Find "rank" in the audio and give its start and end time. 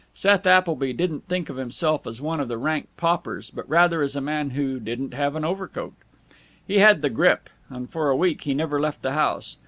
2.57-2.85